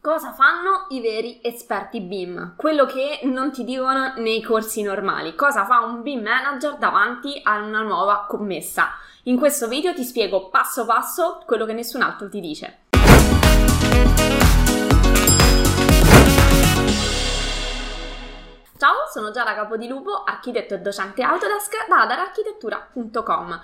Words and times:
Cosa 0.00 0.32
fanno 0.32 0.86
i 0.90 1.00
veri 1.00 1.40
esperti 1.42 2.00
BIM? 2.00 2.54
Quello 2.54 2.86
che 2.86 3.18
non 3.24 3.50
ti 3.50 3.64
dicono 3.64 4.14
nei 4.18 4.40
corsi 4.40 4.80
normali. 4.82 5.34
Cosa 5.34 5.64
fa 5.64 5.80
un 5.80 6.02
BIM 6.02 6.22
manager 6.22 6.76
davanti 6.76 7.40
a 7.42 7.56
una 7.58 7.82
nuova 7.82 8.24
commessa? 8.28 8.90
In 9.24 9.36
questo 9.36 9.66
video 9.66 9.92
ti 9.92 10.04
spiego 10.04 10.50
passo 10.50 10.86
passo 10.86 11.42
quello 11.44 11.66
che 11.66 11.72
nessun 11.72 12.02
altro 12.02 12.28
ti 12.28 12.38
dice. 12.38 12.78
Ciao, 18.78 18.94
sono 19.12 19.32
Giara 19.32 19.56
Capodilupo, 19.56 20.22
architetto 20.22 20.74
e 20.74 20.78
docente 20.78 21.22
Autodesk 21.22 21.88
da 21.88 22.02
adararchitettura.com. 22.02 23.60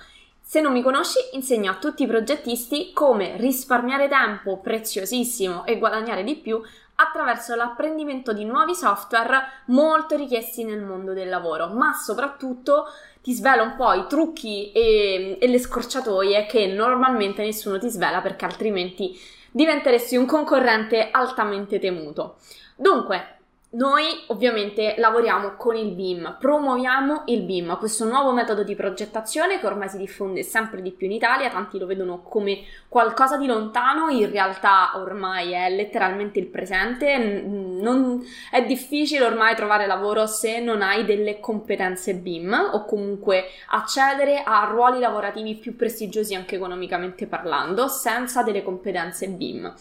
Se 0.47 0.61
non 0.61 0.73
mi 0.73 0.83
conosci, 0.83 1.19
insegno 1.33 1.71
a 1.71 1.77
tutti 1.77 2.03
i 2.03 2.07
progettisti 2.07 2.93
come 2.93 3.39
risparmiare 3.39 4.09
tempo 4.09 4.59
preziosissimo 4.59 5.65
e 5.65 5.79
guadagnare 5.79 6.23
di 6.23 6.37
più 6.37 6.61
attraverso 6.97 7.55
l'apprendimento 7.55 8.35
di 8.35 8.45
nuovi 8.45 8.75
software 8.75 9.63
molto 9.69 10.17
richiesti 10.17 10.63
nel 10.63 10.83
mondo 10.83 11.15
del 11.15 11.31
lavoro, 11.31 11.69
ma 11.69 11.95
soprattutto 11.95 12.85
ti 13.23 13.33
svelo 13.33 13.63
un 13.63 13.75
po' 13.75 13.95
i 13.95 14.07
trucchi 14.07 14.71
e, 14.71 15.39
e 15.41 15.49
le 15.49 15.59
scorciatoie 15.59 16.45
che 16.45 16.67
normalmente 16.67 17.43
nessuno 17.43 17.79
ti 17.79 17.89
svela 17.89 18.21
perché 18.21 18.45
altrimenti 18.45 19.19
diventeresti 19.51 20.15
un 20.15 20.27
concorrente 20.27 21.09
altamente 21.11 21.79
temuto. 21.79 22.37
Dunque, 22.77 23.34
noi 23.75 24.05
ovviamente 24.29 24.95
lavoriamo 24.99 25.55
con 25.57 25.75
il 25.75 25.93
BIM, 25.95 26.37
promuoviamo 26.39 27.23
il 27.27 27.43
BIM, 27.43 27.77
questo 27.79 28.05
nuovo 28.05 28.33
metodo 28.33 28.63
di 28.63 28.77
progettazione 28.77 29.59
che 29.59 29.67
ormai 29.67 29.89
si 29.89 29.97
diffonde 29.97 30.45
sempre 30.45 30.81
di 30.81 30.93
più 30.93 31.07
in 31.07 31.13
Italia, 31.13 31.51
tanti 31.51 31.79
lo 31.79 31.87
vedono 31.87 32.23
come 32.23 32.61
qualcosa 32.89 33.37
di 33.37 33.47
lontano, 33.47 34.11
in 34.11 34.31
realtà 34.31 34.93
ormai 34.95 35.53
è 35.53 35.71
letteralmente 35.71 36.39
il 36.39 36.47
presente, 36.47 37.19
non, 37.19 38.25
è 38.51 38.65
difficile 38.65 39.25
ormai 39.25 39.57
trovare 39.57 39.87
lavoro 39.87 40.27
se 40.27 40.61
non 40.61 40.81
hai 40.81 41.05
delle 41.05 41.41
competenze 41.41 42.15
BIM 42.15 42.71
o 42.73 42.85
comunque 42.85 43.47
accedere 43.71 44.43
a 44.45 44.69
ruoli 44.71 45.01
lavorativi 45.01 45.57
più 45.57 45.75
prestigiosi 45.75 46.37
anche 46.37 46.55
economicamente 46.55 47.27
parlando 47.27 47.89
senza 47.89 48.45
delle 48.45 48.63
competenze 48.63 49.29
BIM. 49.29 49.75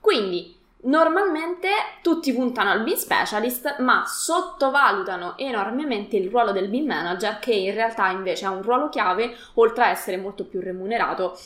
Quindi 0.00 0.55
Normalmente 0.86 1.68
tutti 2.00 2.32
puntano 2.32 2.70
al 2.70 2.84
BIM 2.84 2.94
specialist, 2.94 3.78
ma 3.78 4.04
sottovalutano 4.06 5.36
enormemente 5.36 6.16
il 6.16 6.30
ruolo 6.30 6.52
del 6.52 6.68
BIM 6.68 6.86
manager, 6.86 7.40
che 7.40 7.52
in 7.52 7.74
realtà 7.74 8.10
invece 8.10 8.46
ha 8.46 8.50
un 8.50 8.62
ruolo 8.62 8.88
chiave, 8.88 9.34
oltre 9.54 9.82
a 9.82 9.88
essere 9.88 10.16
molto 10.16 10.44
più 10.44 10.60
remunerato 10.60 11.36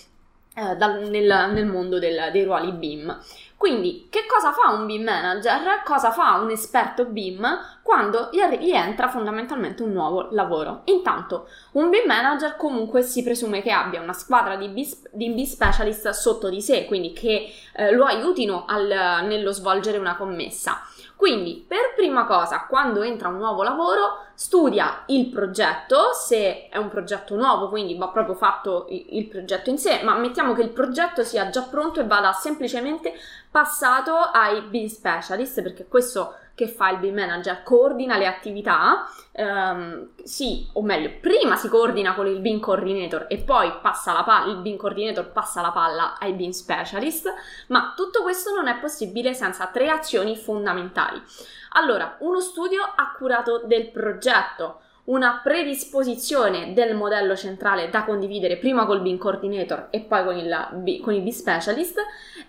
eh, 0.54 0.76
dal, 0.76 1.08
nel, 1.08 1.50
nel, 1.52 1.66
mondo 1.66 1.98
del, 1.98 2.30
dei 2.32 2.44
ruoli 2.44 2.72
BIM. 2.72 3.18
Quindi, 3.56 4.08
che 4.10 4.24
cosa 4.26 4.52
fa 4.52 4.72
un 4.72 4.86
BIM 4.86 5.02
manager? 5.02 5.82
Cosa 5.84 6.10
fa 6.10 6.38
un 6.38 6.50
esperto 6.50 7.04
BIM 7.04 7.46
quando 7.82 8.30
gli 8.32 8.70
entra 8.70 9.08
fondamentalmente 9.08 9.82
un 9.82 9.92
nuovo 9.92 10.28
lavoro? 10.30 10.80
Intanto, 10.86 11.46
un 11.72 11.90
BIM 11.90 12.06
manager 12.06 12.56
comunque 12.56 13.02
si 13.02 13.22
presume 13.22 13.60
che 13.60 13.70
abbia 13.70 14.00
una 14.00 14.14
squadra 14.14 14.56
di 14.56 14.68
BIM, 14.68 15.44
specialist 15.44 16.08
sotto 16.10 16.48
di 16.48 16.62
sé, 16.62 16.86
quindi 16.86 17.12
che 17.12 17.52
eh, 17.74 17.92
lo 17.92 18.04
aiutino 18.04 18.64
al, 18.66 19.26
nello 19.26 19.52
svolgere 19.52 19.98
una 19.98 20.16
commessa. 20.16 20.80
Quindi, 21.20 21.62
per 21.68 21.92
prima 21.94 22.24
cosa, 22.24 22.64
quando 22.66 23.02
entra 23.02 23.28
un 23.28 23.36
nuovo 23.36 23.62
lavoro, 23.62 24.28
studia 24.32 25.02
il 25.08 25.26
progetto, 25.26 26.14
se 26.14 26.70
è 26.70 26.78
un 26.78 26.88
progetto 26.88 27.36
nuovo, 27.36 27.68
quindi 27.68 27.94
va 27.94 28.08
proprio 28.08 28.34
fatto 28.34 28.86
il 28.88 29.26
progetto 29.26 29.68
in 29.68 29.76
sé, 29.76 30.00
ma 30.02 30.16
mettiamo 30.16 30.54
che 30.54 30.62
il 30.62 30.70
progetto 30.70 31.22
sia 31.22 31.50
già 31.50 31.60
pronto 31.60 32.00
e 32.00 32.06
vada 32.06 32.32
semplicemente 32.32 33.12
passato 33.50 34.14
ai 34.14 34.62
BIM 34.62 34.86
specialist, 34.86 35.60
perché 35.60 35.86
questo 35.86 36.36
che 36.60 36.68
fa 36.68 36.90
il 36.90 36.98
BIM 36.98 37.14
manager 37.14 37.62
coordina 37.62 38.18
le 38.18 38.26
attività, 38.26 39.08
ehm, 39.32 40.10
sì, 40.22 40.68
o 40.74 40.82
meglio, 40.82 41.12
prima 41.18 41.56
si 41.56 41.70
coordina 41.70 42.12
con 42.12 42.26
il 42.26 42.38
BIM 42.40 42.60
coordinator 42.60 43.24
e 43.30 43.38
poi 43.38 43.72
passa 43.80 44.12
la 44.12 44.22
palla, 44.24 44.52
il 44.52 44.58
BIM 44.58 44.76
coordinator 44.76 45.30
passa 45.30 45.62
la 45.62 45.70
palla 45.70 46.18
ai 46.18 46.34
BIM 46.34 46.50
specialist, 46.50 47.32
ma 47.68 47.94
tutto 47.96 48.20
questo 48.20 48.54
non 48.54 48.68
è 48.68 48.76
possibile 48.78 49.32
senza 49.32 49.68
tre 49.68 49.88
azioni 49.88 50.36
fondamentali. 50.36 51.22
Allora, 51.70 52.16
uno 52.18 52.40
studio 52.40 52.82
accurato 52.94 53.62
del 53.64 53.90
progetto, 53.90 54.80
una 55.10 55.40
predisposizione 55.42 56.72
del 56.72 56.94
modello 56.94 57.36
centrale 57.36 57.90
da 57.90 58.04
condividere 58.04 58.56
prima 58.56 58.86
col 58.86 59.00
BIM 59.00 59.18
coordinator 59.18 59.88
e 59.90 60.00
poi 60.00 60.24
con 60.24 60.36
il, 60.36 61.00
con 61.02 61.12
il 61.12 61.22
B 61.22 61.28
specialist 61.30 61.98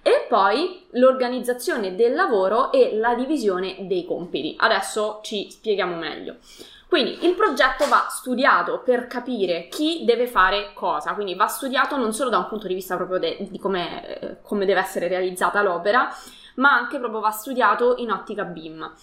e 0.04 0.26
poi 0.30 0.86
l'organizzazione 0.92 1.96
del 1.96 2.14
lavoro 2.14 2.72
e 2.72 2.96
la 2.96 3.16
divisione 3.16 3.78
dei 3.88 4.06
compiti. 4.06 4.56
Adesso 4.58 5.22
ci 5.24 5.50
spieghiamo 5.50 5.96
meglio. 5.96 6.36
Quindi 6.88 7.26
il 7.26 7.36
progetto 7.36 7.88
va 7.88 8.08
studiato 8.10 8.82
per 8.84 9.08
capire 9.08 9.68
chi 9.70 10.04
deve 10.04 10.28
fare 10.28 10.72
cosa, 10.74 11.14
quindi 11.14 11.36
va 11.36 11.48
studiato 11.48 11.96
non 11.96 12.14
solo 12.14 12.30
da 12.30 12.38
un 12.38 12.48
punto 12.48 12.68
di 12.68 12.74
vista 12.74 12.98
proprio 12.98 13.18
de- 13.18 13.48
di 13.50 13.58
come, 13.58 14.20
eh, 14.20 14.42
come 14.42 14.66
deve 14.66 14.82
essere 14.82 15.08
realizzata 15.08 15.62
l'opera, 15.62 16.14
ma 16.56 16.74
anche 16.74 17.00
proprio 17.00 17.22
va 17.22 17.32
studiato 17.32 17.96
in 17.98 18.12
ottica 18.12 18.44
BIM. 18.44 18.94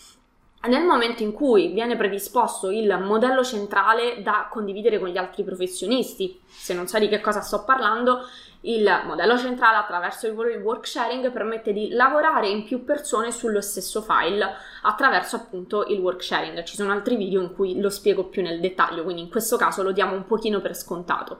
Nel 0.66 0.84
momento 0.84 1.22
in 1.22 1.32
cui 1.32 1.68
viene 1.68 1.96
predisposto 1.96 2.70
il 2.70 2.98
modello 3.00 3.44
centrale 3.44 4.22
da 4.22 4.48
condividere 4.50 4.98
con 4.98 5.08
gli 5.08 5.16
altri 5.16 5.44
professionisti, 5.44 6.40
se 6.46 6.74
non 6.74 6.88
sai 6.88 7.02
di 7.02 7.08
che 7.08 7.20
cosa 7.20 7.40
sto 7.40 7.62
parlando, 7.64 8.26
il 8.62 9.02
modello 9.06 9.38
centrale 9.38 9.76
attraverso 9.76 10.26
il 10.26 10.32
work 10.34 10.84
sharing 10.84 11.30
permette 11.30 11.72
di 11.72 11.90
lavorare 11.90 12.48
in 12.48 12.64
più 12.64 12.84
persone 12.84 13.30
sullo 13.30 13.60
stesso 13.60 14.02
file 14.02 14.44
attraverso 14.82 15.36
appunto 15.36 15.86
il 15.86 16.00
work 16.00 16.22
sharing. 16.22 16.64
Ci 16.64 16.74
sono 16.74 16.90
altri 16.90 17.14
video 17.14 17.40
in 17.40 17.54
cui 17.54 17.80
lo 17.80 17.88
spiego 17.88 18.24
più 18.24 18.42
nel 18.42 18.58
dettaglio, 18.58 19.04
quindi 19.04 19.22
in 19.22 19.30
questo 19.30 19.56
caso 19.56 19.84
lo 19.84 19.92
diamo 19.92 20.16
un 20.16 20.26
pochino 20.26 20.60
per 20.60 20.76
scontato. 20.76 21.38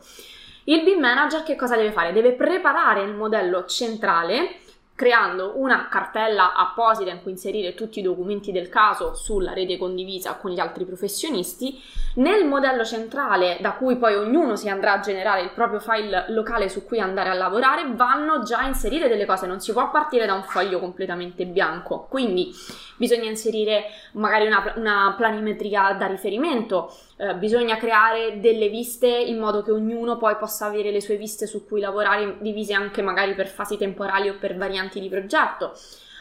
Il 0.65 0.85
BIM 0.85 1.01
manager 1.01 1.43
che 1.43 1.57
cosa 1.57 1.75
deve 1.75 1.91
fare? 1.91 2.13
Deve 2.13 2.35
preparare 2.35 3.03
il 3.03 3.15
modello 3.15 3.65
centrale 3.65 4.61
creando 4.99 5.53
una 5.55 5.87
cartella 5.89 6.55
apposita 6.55 7.13
in 7.13 7.23
cui 7.23 7.31
inserire 7.31 7.75
tutti 7.75 8.01
i 8.01 8.03
documenti 8.03 8.51
del 8.51 8.69
caso 8.69 9.15
sulla 9.15 9.53
rete 9.53 9.79
condivisa 9.79 10.35
con 10.35 10.51
gli 10.51 10.59
altri 10.59 10.85
professionisti. 10.85 11.81
Nel 12.17 12.45
modello 12.45 12.85
centrale, 12.85 13.59
da 13.61 13.75
cui 13.75 13.95
poi 13.95 14.17
ognuno 14.17 14.57
si 14.57 14.69
andrà 14.69 14.95
a 14.95 14.99
generare 14.99 15.43
il 15.43 15.53
proprio 15.53 15.79
file 15.79 16.25
locale 16.31 16.69
su 16.69 16.85
cui 16.85 16.99
andare 16.99 17.29
a 17.29 17.35
lavorare, 17.35 17.87
vanno 17.95 18.43
già 18.43 18.63
inserite 18.63 19.07
delle 19.07 19.25
cose, 19.25 19.47
non 19.47 19.61
si 19.61 19.71
può 19.71 19.89
partire 19.93 20.27
da 20.27 20.35
un 20.35 20.43
foglio 20.43 20.81
completamente 20.81 21.47
bianco. 21.47 22.09
Quindi 22.11 22.53
bisogna 22.97 23.29
inserire 23.29 23.85
magari 24.15 24.49
una, 24.49 24.73
una 24.75 25.15
planimetria 25.17 25.93
da 25.93 26.07
riferimento, 26.07 26.93
eh, 27.21 27.35
bisogna 27.35 27.77
creare 27.77 28.39
delle 28.39 28.69
viste 28.69 29.09
in 29.09 29.39
modo 29.39 29.63
che 29.63 29.73
ognuno 29.73 30.17
poi 30.17 30.37
possa 30.37 30.67
avere 30.67 30.93
le 30.93 31.01
sue 31.01 31.17
viste 31.17 31.47
su 31.49 31.67
cui 31.67 31.81
lavorare, 31.81 32.37
divise 32.39 32.75
anche 32.75 33.03
magari 33.03 33.35
per 33.35 33.49
fasi 33.49 33.77
temporali 33.77 34.29
o 34.29 34.37
per 34.39 34.57
varianti 34.57 35.01
di 35.01 35.09
progetto. 35.09 35.73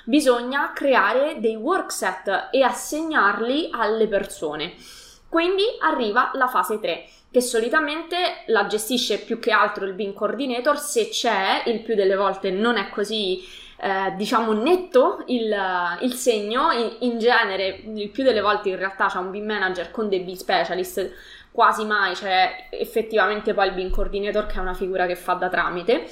Bisogna 0.05 0.71
creare 0.73 1.39
dei 1.39 1.55
workset 1.55 2.49
e 2.51 2.63
assegnarli 2.63 3.69
alle 3.71 4.07
persone. 4.07 4.73
Quindi 5.29 5.63
arriva 5.81 6.31
la 6.33 6.47
fase 6.47 6.79
3 6.79 7.05
che 7.29 7.41
solitamente 7.41 8.43
la 8.47 8.65
gestisce 8.65 9.19
più 9.19 9.37
che 9.37 9.51
altro 9.51 9.85
il 9.85 9.93
BIM 9.93 10.13
coordinator 10.13 10.79
se 10.79 11.09
c'è, 11.09 11.63
il 11.67 11.81
più 11.81 11.93
delle 11.93 12.15
volte 12.15 12.49
non 12.49 12.77
è 12.77 12.89
così 12.89 13.43
eh, 13.79 14.13
diciamo 14.15 14.53
netto 14.53 15.23
il, 15.27 15.55
il 16.01 16.13
segno, 16.13 16.71
in, 16.71 16.95
in, 16.99 17.19
genere 17.19 17.83
il 17.85 18.09
più 18.09 18.23
delle 18.23 18.41
volte 18.41 18.69
in 18.69 18.77
realtà 18.77 19.07
c'è 19.07 19.19
un 19.19 19.31
BIM 19.31 19.45
manager 19.45 19.91
con 19.91 20.09
dei 20.09 20.21
BIM 20.21 20.35
specialist, 20.35 21.11
quasi 21.51 21.85
mai 21.85 22.13
c'è 22.13 22.69
effettivamente 22.71 23.53
poi 23.53 23.67
il 23.67 23.73
BIM 23.73 23.89
coordinator 23.89 24.45
che 24.47 24.55
è 24.55 24.59
una 24.59 24.73
figura 24.73 25.05
che 25.05 25.15
fa 25.15 25.33
da 25.33 25.49
tramite. 25.49 26.09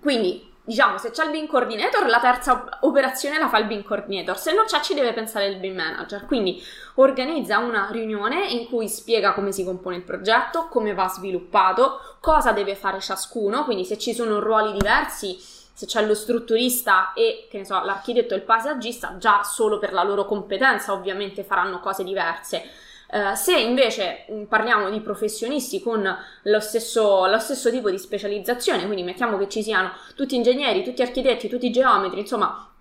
Quindi 0.00 0.54
diciamo, 0.66 0.98
se 0.98 1.12
c'è 1.12 1.24
il 1.24 1.30
bin 1.30 1.46
coordinator, 1.46 2.06
la 2.06 2.18
terza 2.18 2.78
operazione 2.80 3.38
la 3.38 3.48
fa 3.48 3.58
il 3.58 3.66
bin 3.66 3.84
coordinator, 3.84 4.36
se 4.36 4.52
non 4.52 4.64
c'è 4.64 4.80
ci 4.80 4.94
deve 4.94 5.12
pensare 5.12 5.46
il 5.46 5.58
bin 5.58 5.76
manager. 5.76 6.26
Quindi 6.26 6.60
organizza 6.96 7.58
una 7.58 7.88
riunione 7.90 8.48
in 8.48 8.66
cui 8.66 8.88
spiega 8.88 9.32
come 9.32 9.52
si 9.52 9.64
compone 9.64 9.96
il 9.96 10.02
progetto, 10.02 10.66
come 10.68 10.92
va 10.92 11.08
sviluppato, 11.08 12.16
cosa 12.20 12.50
deve 12.50 12.74
fare 12.74 13.00
ciascuno, 13.00 13.64
quindi 13.64 13.84
se 13.84 13.96
ci 13.96 14.12
sono 14.12 14.40
ruoli 14.40 14.72
diversi, 14.72 15.38
se 15.76 15.84
c'è 15.84 16.02
lo 16.06 16.14
strutturista 16.14 17.12
e 17.12 17.48
che 17.50 17.58
ne 17.58 17.66
so, 17.66 17.78
l'architetto 17.84 18.32
e 18.32 18.38
il 18.38 18.44
paesaggista, 18.44 19.16
già 19.18 19.42
solo 19.42 19.78
per 19.78 19.92
la 19.92 20.02
loro 20.02 20.24
competenza 20.24 20.94
ovviamente 20.94 21.44
faranno 21.44 21.80
cose 21.80 22.02
diverse. 22.02 22.62
Uh, 23.08 23.34
se 23.34 23.58
invece 23.58 24.24
mm, 24.32 24.44
parliamo 24.44 24.88
di 24.88 25.02
professionisti 25.02 25.82
con 25.82 26.02
lo 26.42 26.60
stesso, 26.60 27.26
lo 27.26 27.38
stesso, 27.38 27.70
tipo 27.70 27.90
di 27.90 27.98
specializzazione, 27.98 28.86
quindi 28.86 29.02
mettiamo 29.02 29.36
che 29.36 29.50
ci 29.50 29.62
siano 29.62 29.92
tutti 30.14 30.34
ingegneri, 30.34 30.82
tutti 30.82 31.02
architetti, 31.02 31.46
tutti 31.46 31.70
geometri, 31.70 32.20
insomma, 32.20 32.72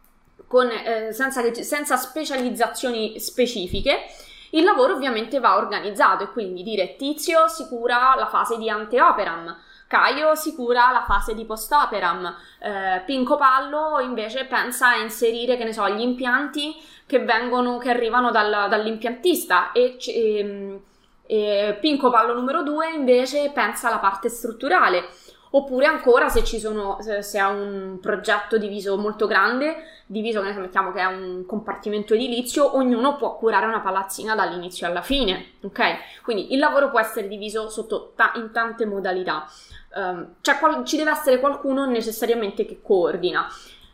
con, 0.48 0.70
eh, 0.72 1.12
senza, 1.12 1.42
senza 1.54 1.98
specializzazioni 1.98 3.20
specifiche, 3.20 4.06
il 4.52 4.64
lavoro 4.64 4.94
ovviamente 4.94 5.42
va 5.42 5.58
organizzato 5.58 6.24
e 6.24 6.32
quindi 6.32 6.64
dire 6.64 6.96
Tizio 6.96 7.50
si 7.50 7.68
cura 7.68 8.16
la 8.16 8.28
fase 8.28 8.58
di 8.58 8.70
anteoperam, 8.70 9.54
Caio 9.96 10.36
si 10.36 10.54
cura 10.54 10.92
la 10.92 11.06
fase 11.08 11.34
di 11.34 11.46
post-operam, 11.46 12.36
eh, 12.60 13.02
Pinco 13.06 13.38
Pallo 13.38 14.02
invece 14.02 14.44
pensa 14.44 14.90
a 14.90 14.98
inserire, 14.98 15.56
che 15.56 15.64
ne 15.64 15.72
so, 15.72 15.88
gli 15.88 16.02
impianti 16.02 16.76
che 17.06 17.20
vengono, 17.20 17.78
che 17.78 17.92
arrivano 17.92 18.30
dal, 18.30 18.68
dall'impiantista 18.68 19.72
e, 19.72 19.96
e, 20.06 20.38
ehm, 20.38 20.80
e 21.26 21.78
Pinco 21.80 22.10
Pallo 22.10 22.34
numero 22.34 22.62
2 22.62 22.92
invece 22.92 23.52
pensa 23.54 23.88
alla 23.88 24.00
parte 24.00 24.28
strutturale. 24.28 25.08
Oppure 25.58 25.86
ancora 25.86 26.28
se 26.28 26.44
sono, 26.46 26.98
se 27.00 27.40
è 27.40 27.46
un 27.46 28.00
progetto 28.02 28.58
diviso 28.58 28.98
molto 28.98 29.26
grande, 29.26 29.86
diviso 30.06 30.42
che 30.42 30.52
mettiamo 30.52 30.92
che 30.92 31.00
è 31.00 31.06
un 31.06 31.46
compartimento 31.46 32.14
edilizio, 32.14 32.76
ognuno 32.76 33.16
può 33.16 33.38
curare 33.38 33.66
una 33.66 33.80
palazzina 33.80 34.36
dall'inizio 34.36 34.86
alla 34.86 35.02
fine, 35.02 35.54
ok? 35.62 36.22
Quindi 36.24 36.52
il 36.52 36.60
lavoro 36.60 36.90
può 36.90 37.00
essere 37.00 37.30
diviso 37.30 37.72
ta- 38.16 38.34
in 38.36 38.52
tante 38.52 38.86
modalità. 38.86 39.50
Um, 39.96 40.34
cioè 40.42 40.60
qual- 40.60 40.84
ci 40.84 40.98
deve 40.98 41.12
essere 41.12 41.40
qualcuno 41.40 41.86
necessariamente 41.86 42.66
che 42.66 42.82
coordina. 42.84 43.48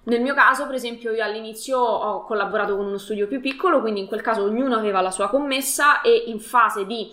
Nel 0.05 0.21
mio 0.21 0.33
caso, 0.33 0.65
per 0.65 0.73
esempio, 0.73 1.11
io 1.11 1.23
all'inizio 1.23 1.77
ho 1.77 2.23
collaborato 2.23 2.75
con 2.75 2.87
uno 2.87 2.97
studio 2.97 3.27
più 3.27 3.39
piccolo, 3.39 3.81
quindi 3.81 3.99
in 3.99 4.07
quel 4.07 4.21
caso 4.21 4.41
ognuno 4.41 4.77
aveva 4.77 4.99
la 4.99 5.11
sua 5.11 5.29
commessa 5.29 6.01
e 6.01 6.23
in 6.25 6.39
fase 6.39 6.87
di 6.87 7.11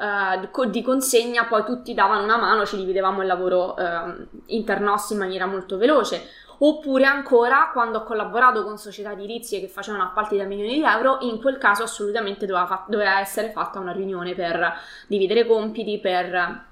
uh, 0.00 0.66
di 0.70 0.82
consegna 0.82 1.44
poi 1.44 1.64
tutti 1.64 1.94
davano 1.94 2.24
una 2.24 2.38
mano, 2.38 2.64
ci 2.64 2.76
dividevamo 2.76 3.20
il 3.20 3.26
lavoro 3.26 3.74
uh, 3.74 4.26
internossi 4.46 5.12
in 5.12 5.18
maniera 5.18 5.46
molto 5.46 5.76
veloce. 5.76 6.28
Oppure 6.62 7.06
ancora 7.06 7.70
quando 7.72 7.98
ho 7.98 8.02
collaborato 8.02 8.64
con 8.64 8.76
società 8.76 9.12
edilizie 9.12 9.60
che 9.60 9.68
facevano 9.68 10.04
appalti 10.04 10.36
da 10.36 10.44
milioni 10.44 10.74
di 10.74 10.82
euro, 10.82 11.18
in 11.20 11.40
quel 11.40 11.56
caso 11.56 11.84
assolutamente 11.84 12.44
doveva, 12.44 12.66
fa- 12.66 12.84
doveva 12.86 13.18
essere 13.18 13.50
fatta 13.50 13.78
una 13.78 13.92
riunione 13.92 14.34
per 14.34 14.74
dividere 15.06 15.46
compiti, 15.46 15.98
per 15.98 16.68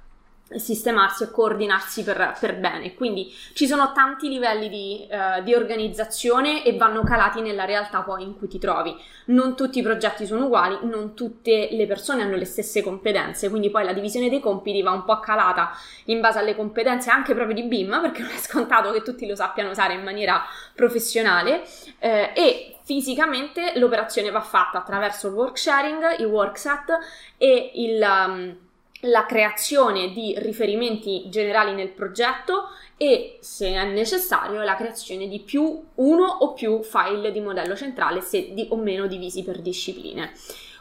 sistemarsi 0.56 1.25
e 1.25 1.31
coordinarsi 1.31 2.03
per, 2.03 2.37
per, 2.39 2.56
bene. 2.56 2.95
Quindi 2.95 3.33
ci 3.53 3.67
sono 3.67 3.93
tanti 3.93 4.29
livelli 4.29 4.69
di, 4.69 5.06
uh, 5.11 5.43
di, 5.43 5.55
organizzazione 5.55 6.65
e 6.65 6.77
vanno 6.77 7.03
calati 7.03 7.43
nella 7.43 7.65
realtà 7.65 8.00
poi 8.00 8.23
in 8.23 8.37
cui 8.37 8.49
ti 8.49 8.59
trovi. 8.59 8.97
Non 9.27 9.55
tutti 9.55 9.79
i 9.79 9.83
progetti 9.83 10.27
sono 10.27 10.47
uguali, 10.47 10.79
non 10.83 11.15
tutte 11.15 11.69
le 11.71 11.87
persone 11.87 12.23
hanno 12.23 12.37
le 12.37 12.47
stesse 12.47 12.83
competenze, 12.83 13.50
quindi 13.50 13.71
poi 13.71 13.85
la 13.85 13.93
divisione 13.93 14.31
dei 14.31 14.41
compiti 14.41 14.81
va 14.81 14.93
un 14.93 15.05
po' 15.05 15.21
calata 15.21 15.71
in 16.06 16.21
base 16.21 16.39
alle 16.39 16.56
competenze 16.56 17.11
anche 17.11 17.35
proprio 17.35 17.55
di 17.55 17.65
BIM, 17.65 18.00
perché 18.00 18.23
non 18.23 18.31
è 18.31 18.39
scontato 18.39 18.91
che 18.93 19.03
tutti 19.03 19.27
lo 19.27 19.35
sappiano 19.35 19.71
usare 19.71 19.95
in 19.95 20.03
maniera 20.03 20.43
professionale 20.75 21.62
eh, 21.99 22.33
e 22.35 22.77
fisicamente 22.85 23.73
l'operazione 23.77 24.31
va 24.31 24.41
fatta 24.41 24.79
attraverso 24.79 25.29
il 25.29 25.35
work 25.35 25.59
sharing, 25.59 26.21
i 26.21 26.25
workset 26.25 26.99
e 27.37 27.73
il... 27.75 28.00
Um, 28.00 28.67
la 29.03 29.27
creazione 29.27 30.12
di 30.12 30.35
riferimenti 30.39 31.29
generali 31.29 31.73
nel 31.73 31.91
progetto 31.91 32.71
e, 32.97 33.39
se 33.41 33.69
è 33.69 33.85
necessario, 33.85 34.62
la 34.62 34.75
creazione 34.75 35.29
di 35.29 35.41
più 35.41 35.83
uno 35.95 36.25
o 36.25 36.53
più 36.53 36.83
file 36.83 37.31
di 37.31 37.41
modello 37.41 37.77
centrale, 37.77 38.21
se 38.21 38.53
di 38.53 38.67
o 38.71 38.77
meno 38.77 39.06
divisi 39.06 39.45
per 39.45 39.61
discipline. 39.61 40.33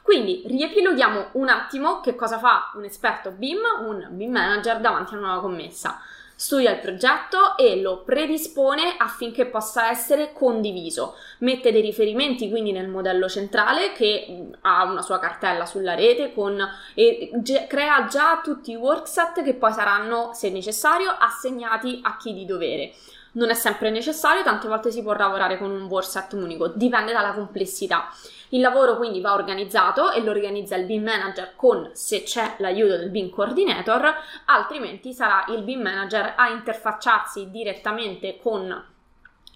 Quindi 0.01 0.43
riepiloghiamo 0.45 1.29
un 1.33 1.49
attimo 1.49 1.99
che 1.99 2.15
cosa 2.15 2.39
fa 2.39 2.71
un 2.75 2.85
esperto 2.85 3.31
BIM, 3.31 3.59
un 3.81 4.07
BIM 4.11 4.31
manager 4.31 4.79
davanti 4.79 5.13
a 5.13 5.17
una 5.17 5.27
nuova 5.27 5.41
commessa 5.41 5.99
studia 6.39 6.69
il 6.69 6.79
progetto 6.79 7.57
e 7.57 7.81
lo 7.81 8.03
predispone 8.03 8.95
affinché 8.95 9.47
possa 9.47 9.89
essere 9.89 10.33
condiviso. 10.33 11.15
Mette 11.39 11.71
dei 11.71 11.81
riferimenti 11.81 12.47
quindi 12.47 12.71
nel 12.71 12.87
modello 12.87 13.27
centrale 13.27 13.91
che 13.91 14.51
ha 14.61 14.83
una 14.83 15.01
sua 15.01 15.17
cartella 15.17 15.65
sulla 15.65 15.95
rete 15.95 16.33
con, 16.33 16.63
e 16.93 17.31
ge- 17.37 17.65
crea 17.67 18.05
già 18.05 18.39
tutti 18.43 18.71
i 18.71 18.75
workset 18.75 19.43
che 19.43 19.55
poi 19.55 19.73
saranno, 19.73 20.31
se 20.33 20.51
necessario, 20.51 21.09
assegnati 21.09 22.01
a 22.03 22.15
chi 22.17 22.33
di 22.33 22.45
dovere. 22.45 22.93
Non 23.33 23.49
è 23.49 23.55
sempre 23.55 23.89
necessario, 23.89 24.43
tante 24.43 24.67
volte 24.67 24.91
si 24.91 25.01
può 25.01 25.13
lavorare 25.13 25.57
con 25.57 25.71
un 25.71 25.83
workset 25.83 26.33
unico, 26.33 26.67
dipende 26.67 27.13
dalla 27.13 27.33
complessità. 27.33 28.09
Il 28.49 28.61
lavoro 28.61 28.95
quindi 28.95 29.19
va 29.19 29.33
organizzato 29.33 30.11
e 30.11 30.21
lo 30.21 30.31
organizza 30.31 30.75
il 30.75 30.85
BIM 30.85 31.03
manager 31.03 31.53
con, 31.55 31.89
se 31.93 32.23
c'è 32.23 32.55
l'aiuto 32.59 32.95
del 32.97 33.09
BIM 33.09 33.29
coordinator, 33.29 34.15
altrimenti 34.45 35.13
sarà 35.13 35.45
il 35.49 35.63
BIM 35.63 35.81
manager 35.81 36.33
a 36.37 36.49
interfacciarsi 36.49 37.49
direttamente 37.51 38.39
con 38.41 38.85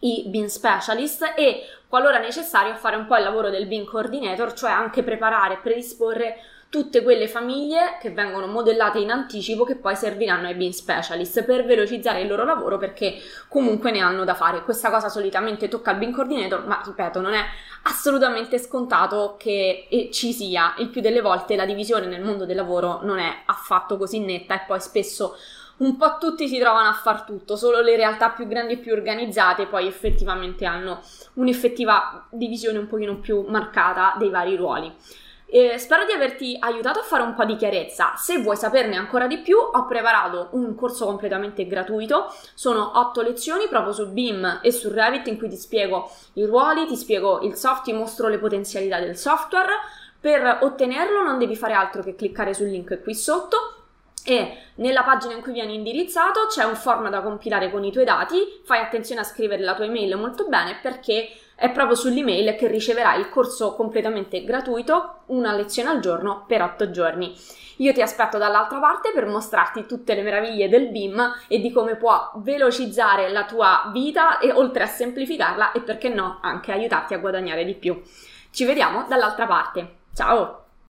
i 0.02 0.24
BIM 0.28 0.48
specialist 0.48 1.34
e 1.36 1.64
qualora 1.88 2.20
necessario 2.20 2.76
fare 2.76 2.96
un 2.96 3.06
po' 3.06 3.16
il 3.16 3.24
lavoro 3.24 3.50
del 3.50 3.68
BIM 3.68 3.86
coordinator, 3.86 4.54
cioè 4.54 4.72
anche 4.72 5.04
preparare, 5.04 5.60
predisporre 5.62 6.38
tutte 6.72 7.04
quelle 7.04 7.28
famiglie 7.28 7.98
che 8.00 8.12
vengono 8.12 8.48
modellate 8.48 8.98
in 8.98 9.12
anticipo 9.12 9.66
che 9.66 9.76
poi 9.76 9.94
serviranno 9.94 10.48
ai 10.48 10.56
BIM 10.56 10.72
specialist 10.72 11.44
per 11.44 11.66
velocizzare 11.66 12.22
il 12.22 12.30
loro 12.30 12.46
lavoro 12.46 12.78
perché 12.78 13.16
comunque 13.50 13.92
ne 13.92 14.00
hanno 14.00 14.24
da 14.24 14.36
fare. 14.36 14.64
Questa 14.64 14.90
cosa 14.90 15.10
solitamente 15.10 15.68
tocca 15.68 15.92
al 15.92 15.98
BIM 15.98 16.14
coordinator, 16.14 16.66
ma 16.66 16.82
ripeto, 16.84 17.20
non 17.20 17.34
è 17.34 17.44
assolutamente 17.84 18.60
scontato 18.60 19.36
che 19.38 20.10
ci 20.12 20.34
sia. 20.34 20.76
Il 20.78 20.90
più 20.90 21.02
delle 21.02 21.22
volte 21.22 21.56
la 21.56 21.66
divisione 21.66 22.08
nel 22.08 22.24
mondo 22.24 22.46
del 22.46 22.56
lavoro 22.56 23.00
non 23.04 23.20
è 23.20 23.44
affatto 23.46 23.98
così 23.98 24.20
netta 24.20 24.56
e 24.56 24.66
poi 24.68 24.80
spesso 24.80 25.36
un 25.78 25.98
po' 25.98 26.18
tutti 26.20 26.48
si 26.48 26.60
trovano 26.60 26.90
a 26.90 26.94
far 26.94 27.24
tutto, 27.24 27.56
solo 27.56 27.82
le 27.82 27.96
realtà 27.96 28.30
più 28.30 28.46
grandi 28.46 28.74
e 28.74 28.78
più 28.78 28.94
organizzate 28.94 29.66
poi 29.66 29.88
effettivamente 29.88 30.66
hanno 30.66 31.02
un'effettiva 31.34 32.28
divisione 32.30 32.78
un 32.78 32.88
pochino 32.88 33.18
più 33.18 33.46
marcata 33.48 34.16
dei 34.20 34.30
vari 34.30 34.56
ruoli. 34.56 34.94
Eh, 35.54 35.78
spero 35.78 36.06
di 36.06 36.14
averti 36.14 36.56
aiutato 36.58 37.00
a 37.00 37.04
fare 37.04 37.24
un 37.24 37.34
po' 37.34 37.44
di 37.44 37.58
chiarezza. 37.58 38.14
Se 38.16 38.38
vuoi 38.38 38.56
saperne 38.56 38.96
ancora 38.96 39.28
di 39.28 39.40
più, 39.40 39.58
ho 39.58 39.86
preparato 39.86 40.48
un 40.52 40.74
corso 40.76 41.06
completamente 41.06 41.68
gratuito. 41.68 42.34
Sono 42.54 42.94
otto 42.96 43.22
lezioni 43.22 43.68
proprio 43.68 43.92
su 43.92 44.08
BIM 44.08 44.62
e 44.64 44.72
su 44.72 44.90
Revit 44.90 45.28
in 45.28 45.38
cui 45.38 45.50
ti 45.50 45.58
spiego 45.58 46.10
i 46.36 46.46
ruoli, 46.46 46.88
ti 46.88 46.96
spiego 46.96 47.42
il 47.42 47.56
soft, 47.58 47.84
ti 47.84 47.92
mostro 47.92 48.30
le 48.30 48.38
potenzialità 48.38 49.02
del 49.02 49.18
software. 49.18 49.74
Per 50.22 50.60
ottenerlo 50.62 51.22
non 51.22 51.38
devi 51.38 51.58
fare 51.58 51.74
altro 51.74 52.02
che 52.02 52.16
cliccare 52.16 52.54
sul 52.54 52.70
link 52.70 53.02
qui 53.04 53.14
sotto 53.14 53.76
e 54.24 54.58
nella 54.76 55.04
pagina 55.04 55.34
in 55.34 55.42
cui 55.42 55.52
vieni 55.52 55.74
indirizzato 55.74 56.46
c'è 56.48 56.64
un 56.64 56.76
form 56.76 57.10
da 57.10 57.22
compilare 57.22 57.70
con 57.70 57.84
i 57.84 57.92
tuoi 57.92 58.06
dati. 58.06 58.62
Fai 58.64 58.80
attenzione 58.80 59.20
a 59.20 59.26
scrivere 59.26 59.64
la 59.64 59.76
tua 59.76 59.84
email 59.84 60.16
molto 60.16 60.48
bene 60.48 60.80
perché 60.82 61.28
è 61.62 61.70
proprio 61.70 61.96
sull'email 61.96 62.56
che 62.56 62.66
riceverai 62.66 63.20
il 63.20 63.30
corso 63.30 63.76
completamente 63.76 64.44
gratuito, 64.44 65.18
una 65.28 65.54
lezione 65.54 65.90
al 65.90 66.00
giorno 66.00 66.44
per 66.48 66.64
8 66.64 66.90
giorni. 66.90 67.36
Io 67.78 67.94
ti 67.94 68.02
aspetto 68.02 68.40
dall'altra 68.40 68.80
parte 68.80 69.12
per 69.14 69.28
mostrarti 69.28 69.86
tutte 69.86 70.16
le 70.16 70.24
meraviglie 70.24 70.70
del 70.70 70.90
BIM 70.90 71.22
e 71.48 71.60
di 71.60 71.72
come 71.72 71.98
può 71.98 72.32
velocizzare 72.38 73.30
la 73.30 73.46
tua 73.46 73.92
vita 73.94 74.40
e 74.40 74.52
oltre 74.52 74.82
a 74.82 74.88
semplificarla 74.88 75.72
e 75.72 75.82
perché 75.82 76.10
no 76.10 76.40
anche 76.42 76.72
aiutarti 76.72 77.14
a 77.14 77.20
guadagnare 77.20 77.64
di 77.64 77.76
più. 77.76 78.02
Ci 78.50 78.66
vediamo 78.66 79.06
dall'altra 79.08 79.46
parte. 79.46 79.98
Ciao! 80.16 80.61